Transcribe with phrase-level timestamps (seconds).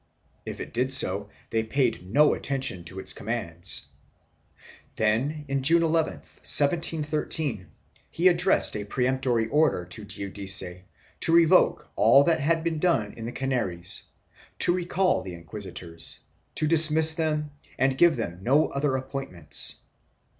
[0.47, 3.83] If it did so, they paid no attention to its commands.
[4.95, 7.67] Then, June 11, 1713,
[8.09, 10.81] he addressed a peremptory order to Giudice
[11.19, 14.01] to revoke all that had been done in the Canaries,
[14.57, 16.17] to recall the inquisitors,
[16.55, 19.81] to dismiss them and give them no other appointments.